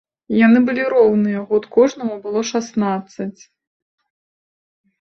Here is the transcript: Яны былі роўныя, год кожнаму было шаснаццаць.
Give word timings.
Яны 0.35 0.61
былі 0.69 0.85
роўныя, 0.93 1.43
год 1.51 1.69
кожнаму 1.77 2.15
было 2.25 2.39
шаснаццаць. 2.55 3.39